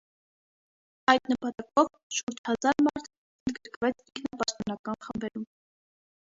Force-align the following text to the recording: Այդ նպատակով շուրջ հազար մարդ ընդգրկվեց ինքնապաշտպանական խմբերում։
Այդ 1.13 1.29
նպատակով 1.33 1.91
շուրջ 2.21 2.41
հազար 2.49 2.83
մարդ 2.89 3.11
ընդգրկվեց 3.53 4.03
ինքնապաշտպանական 4.09 5.01
խմբերում։ 5.09 5.49